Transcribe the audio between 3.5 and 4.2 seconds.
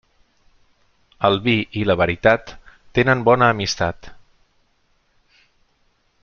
amistat.